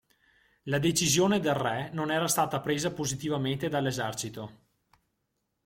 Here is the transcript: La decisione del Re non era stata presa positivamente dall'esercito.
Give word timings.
La 0.63 0.79
decisione 0.79 1.39
del 1.39 1.53
Re 1.53 1.91
non 1.93 2.09
era 2.09 2.27
stata 2.27 2.59
presa 2.59 2.91
positivamente 2.91 3.69
dall'esercito. 3.69 4.61